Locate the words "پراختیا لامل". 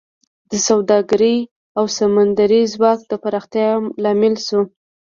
3.23-4.35